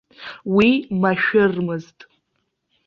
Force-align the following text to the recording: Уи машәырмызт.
Уи 0.55 0.69
машәырмызт. 1.01 1.99